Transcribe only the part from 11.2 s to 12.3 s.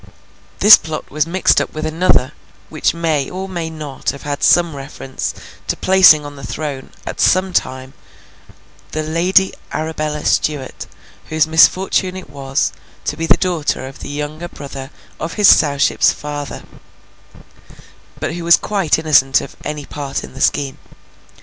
whose misfortune